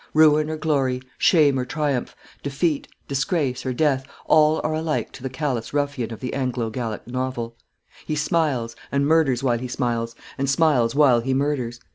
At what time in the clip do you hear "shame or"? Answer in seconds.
1.19-1.63